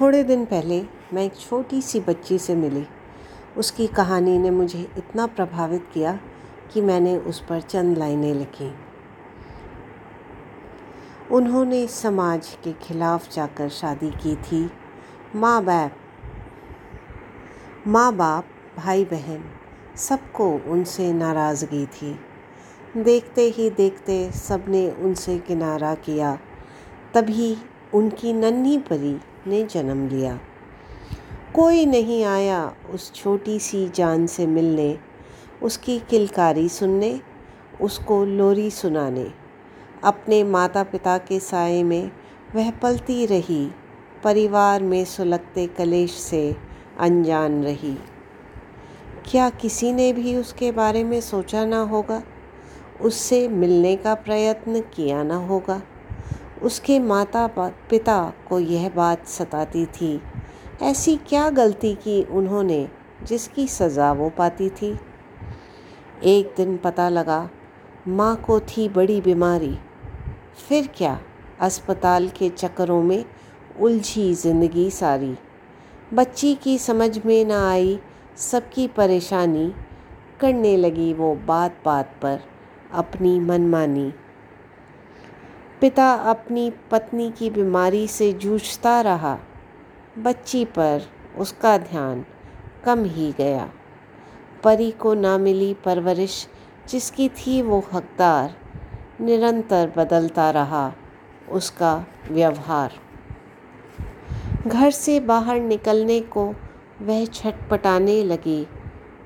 थोड़े 0.00 0.22
दिन 0.24 0.44
पहले 0.44 0.82
मैं 1.14 1.24
एक 1.24 1.36
छोटी 1.36 1.80
सी 1.82 2.00
बच्ची 2.00 2.38
से 2.38 2.54
मिली। 2.54 2.86
उसकी 3.56 3.86
कहानी 3.86 4.38
ने 4.38 4.50
मुझे 4.50 4.80
इतना 4.98 5.26
प्रभावित 5.26 5.86
किया 5.94 6.18
कि 6.72 6.80
मैंने 6.80 7.16
उस 7.16 7.40
पर 7.40 7.60
चंद 7.60 7.98
लाइनें 7.98 8.34
लिखी। 8.34 8.74
उन्होंने 11.30 11.86
समाज 11.86 12.48
के 12.64 12.72
खिलाफ 12.72 13.32
जाकर 13.32 13.68
शादी 13.68 14.10
की 14.10 14.36
थी। 14.36 14.70
माँ 15.36 15.64
बाप 15.64 15.92
माँ 17.86 18.12
बाप 18.16 18.44
भाई 18.76 19.04
बहन 19.04 19.44
सबको 19.96 20.50
उनसे 20.66 21.12
नाराज़गी 21.12 21.86
थी। 21.86 22.18
देखते 22.96 23.42
ही 23.42 23.70
देखते 23.70 24.30
सबने 24.30 24.90
उनसे 24.90 25.38
किनारा 25.38 25.94
किया। 25.94 26.38
तभी 27.14 27.56
उनकी 27.94 28.32
नन्ही 28.32 28.78
परी 28.78 29.18
ने 29.46 29.64
जन्म 29.64 30.08
लिया। 30.08 30.40
कोई 31.54 31.86
नहीं 31.86 32.24
आया 32.24 32.74
उस 32.90 33.12
छोटी 33.14 33.58
सी 33.58 33.88
जान 33.88 34.26
से 34.26 34.46
मिलने, 34.46 34.98
उसकी 35.62 35.98
किलकारी 35.98 36.68
सुनने, 36.68 37.20
उसको 37.80 38.24
लोरी 38.24 38.70
सुनाने। 38.70 39.32
अपने 40.04 40.44
माता 40.44 40.82
पिता 40.82 41.18
के 41.18 41.40
साय 41.40 41.82
में 41.82 42.10
वह 42.54 42.70
पलती 42.70 43.26
रही, 43.26 43.70
परिवार 44.24 44.82
में 44.82 45.04
सुलगते 45.04 45.66
कलेश 45.66 46.10
से 46.10 46.56
अनजान 47.00 47.64
रही। 47.64 47.96
क्या 49.30 49.50
किसी 49.50 49.92
ने 49.92 50.12
भी 50.12 50.36
उसके 50.36 50.72
बारे 50.72 51.04
में 51.04 51.20
सोचा 51.20 51.64
ना 51.64 51.80
होगा? 51.80 52.22
उससे 53.00 53.48
मिलने 53.48 53.96
का 53.96 54.14
प्रयत्न 54.14 54.80
किया 54.80 55.22
ना 55.22 55.36
होगा। 55.36 55.82
उसके 56.62 56.98
माता 56.98 57.46
पिता 57.58 58.32
को 58.48 58.58
यह 58.60 58.88
बात 58.88 59.26
सताती 59.26 59.84
थी। 59.86 60.20
ऐसी 60.82 61.16
क्या 61.16 61.48
गलती 61.50 61.94
की 61.94 62.22
उन्होंने 62.22 62.88
जिसकी 63.22 63.66
सज़ा 63.66 64.12
वो 64.12 64.28
पाती 64.28 64.68
थी? 64.70 64.98
एक 66.24 66.54
दिन 66.56 66.76
पता 66.76 67.08
लगा, 67.08 67.48
माँ 68.08 68.36
को 68.36 68.58
थी 68.60 68.88
बड़ी 68.88 69.20
बीमारी। 69.20 69.76
फिर 70.68 70.88
क्या 70.96 71.18
अस्पताल 71.60 72.28
के 72.28 72.48
चक्करों 72.48 73.02
में 73.02 73.24
उलझी 73.80 74.32
ज़िंदगी 74.34 74.90
सारी? 74.90 75.34
बच्ची 76.14 76.54
की 76.54 76.78
समझ 76.78 77.24
में 77.26 77.44
ना 77.44 77.68
आई, 77.70 77.98
सबकी 78.36 78.86
परेशानी 78.88 79.72
करने 80.40 80.76
लगी 80.76 81.12
वो 81.12 81.34
बात 81.46 81.76
बात 81.84 82.14
पर 82.22 82.40
अपनी 82.92 83.38
मनमानी। 83.40 84.12
पिता 85.80 86.12
अपनी 86.12 86.70
पत्नी 86.90 87.30
की 87.30 87.48
बीमारी 87.50 88.06
से 88.08 88.32
जूझता 88.32 89.00
रहा। 89.00 89.38
बच्ची 90.18 90.64
पर 90.64 91.02
उसका 91.38 91.76
ध्यान 91.78 92.24
कम 92.84 93.04
ही 93.04 93.32
गया। 93.32 93.68
परी 94.64 94.90
को 94.90 95.12
ना 95.14 95.36
मिली 95.38 95.74
परवरिश, 95.74 96.46
जिसकी 96.88 97.28
थी 97.28 97.60
वो 97.62 97.82
हकदार, 97.92 98.54
निरंतर 99.20 99.92
बदलता 99.96 100.50
रहा 100.50 100.92
उसका 101.50 102.06
व्यवहार। 102.30 102.92
घर 104.66 104.90
से 104.90 105.18
बाहर 105.20 105.60
निकलने 105.60 106.20
को 106.20 106.46
वह 107.02 107.24
छटपटाने 107.24 108.22
लगी, 108.24 108.66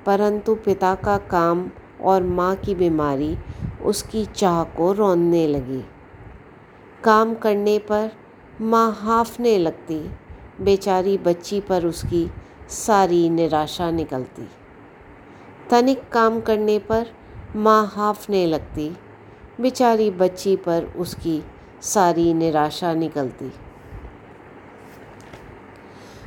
परंतु 0.06 0.54
पिता 0.54 0.94
का 0.94 1.16
काम 1.18 1.70
और 2.00 2.22
माँ 2.22 2.54
की 2.56 2.74
बीमारी 2.74 3.36
उसकी 3.82 4.24
चाह 4.26 4.62
को 4.64 4.92
रौंदने 4.92 5.46
लगी। 5.46 5.84
काम 7.04 7.34
करने 7.34 7.78
पर 7.78 8.10
माँ 8.60 8.98
हाफने 9.00 9.58
लगती। 9.58 10.10
बेचारी 10.60 11.18
बच्ची 11.18 11.60
पर 11.60 11.84
उसकी 11.84 12.30
सारी 12.68 13.30
निराशा 13.30 13.90
निकलती। 13.90 14.48
तनिक 15.70 16.08
काम 16.08 16.40
करने 16.40 16.78
पर 16.78 17.06
माँ 17.56 17.92
हाफने 17.94 18.46
लगती। 18.46 18.96
बेचारी 19.60 20.10
बच्ची 20.10 20.56
पर 20.56 20.84
उसकी 20.96 21.42
सारी 21.82 22.34
निराशा 22.34 22.94
निकलती। 22.94 23.52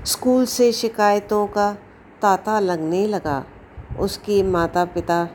स्कूल 0.06 0.46
से 0.46 0.72
शिकायतों 0.72 1.47
का 1.47 1.74
तांता 2.22 2.59
लगने 2.59 3.08
लगा। 3.08 3.46
उसके 4.00 4.44
माता 4.44 4.86
पिता 4.86 5.30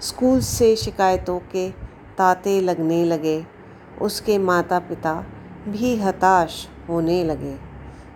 स्कूल 0.00 0.40
से 0.40 0.76
शिकायतों 0.76 1.38
के 1.38 1.70
ताते 2.18 2.60
लगने 2.60 3.04
लगे। 3.04 3.51
उसके 4.00 4.38
माता 4.38 4.78
पिता 4.78 5.24
भी 5.68 5.96
हताश 5.96 6.68
होने 6.88 7.24
लगे। 7.24 7.56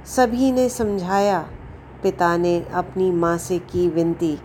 सभी 0.06 0.52
ने 0.52 0.68
समझाया, 0.68 1.48
पिता 2.02 2.36
ने 2.36 2.66
अपनी 2.74 3.10
माँ 3.10 3.38
से 3.38 3.58
की 3.58 3.88
विनती। 3.88 4.38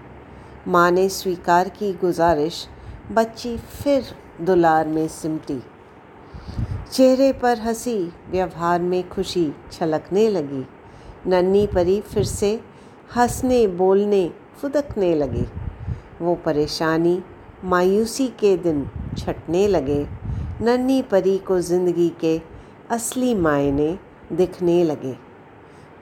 माँ 0.67 0.91
ने 0.91 1.09
स्वीकार 1.09 1.69
की 1.69 1.93
गुजारिश, 1.93 2.67
बच्ची 3.11 3.57
फिर 3.57 4.03
दुलार 4.41 4.87
में 4.87 5.07
सिमटी। 5.07 5.63
चेहरे 6.91 7.33
पर 7.33 7.59
हँसी, 7.59 8.13
व्यवहार 8.29 8.81
में 8.81 9.09
खुशी 9.09 9.53
छलकने 9.71 10.29
लगी। 10.29 10.67
नन्ही 11.27 11.67
परी 11.67 12.01
फिर 12.01 12.23
से 12.23 12.63
हंसने, 13.17 13.67
बोलने, 13.67 14.31
फुदकने 14.57 15.15
लगी। 15.15 15.45
वो 16.21 16.35
परेशानी, 16.35 17.23
मायूसी 17.63 18.27
के 18.27 18.57
दिन 18.57 18.89
छटने 19.17 19.67
लगे। 19.67 20.20
नन्ही 20.61 21.01
परी 21.01 21.37
को 21.37 21.59
ज़िंदगी 21.59 22.09
के 22.21 22.41
असली 22.91 23.33
मायने 23.35 23.97
दिखने 24.31 24.83
लगे। 24.83 25.15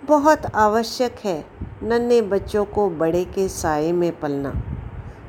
बहुत 0.08 0.46
आवश्यक 0.56 1.16
है 1.26 1.46
नन्हे 1.84 2.22
बच्चों 2.22 2.66
को 2.66 2.90
बड़े 2.90 3.24
के 3.26 3.48
साय 3.48 3.92
में 3.92 4.20
पलना। 4.20 4.54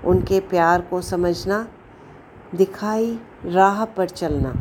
उनके 0.05 0.41
प्यार 0.41 0.81
को 0.81 1.01
समझना, 1.01 1.67
दिखाई, 2.55 3.19
राह 3.47 3.85
पर 3.85 4.09
चलना। 4.09 4.55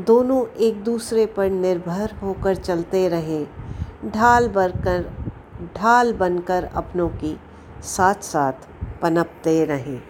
दोनों 0.00 0.46
एक 0.58 0.82
दूसरे 0.84 1.26
पर 1.26 1.50
निर्भर 1.50 2.14
होकर 2.22 2.54
चलते 2.54 3.08
रहें। 3.08 3.46
ढाल 4.10 4.48
बनकर 4.48 5.12
ढाल 5.76 6.12
बनकर 6.12 6.64
अपनों 6.64 7.08
की 7.08 7.36
साथ 7.86 8.22
साथ 8.22 8.68
पनपते 9.02 9.64
रहें। 9.64 10.02